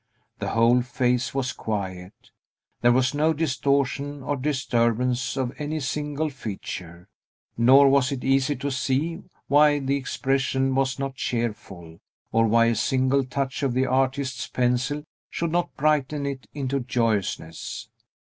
The 0.39 0.47
whole 0.53 0.81
face 0.81 1.31
was 1.35 1.53
quiet; 1.53 2.31
there 2.81 2.91
was 2.91 3.13
no 3.13 3.33
distortion 3.33 4.23
or 4.23 4.35
disturbance 4.35 5.37
of 5.37 5.53
any 5.59 5.79
single 5.79 6.31
feature; 6.31 7.07
nor 7.55 7.87
was 7.87 8.11
it 8.11 8.23
easy 8.23 8.55
to 8.55 8.71
see 8.71 9.21
why 9.47 9.77
the 9.77 9.97
expression 9.97 10.73
was 10.73 10.97
not 10.97 11.13
cheerful, 11.13 11.99
or 12.31 12.47
why 12.47 12.65
a 12.65 12.75
single 12.75 13.23
touch 13.23 13.61
of 13.61 13.73
the 13.75 13.85
artist's 13.85 14.47
pencil 14.47 15.03
should 15.29 15.51
not 15.51 15.77
brighten 15.77 16.25
it 16.25 16.47
into 16.51 16.79
joyousness. 16.79 17.87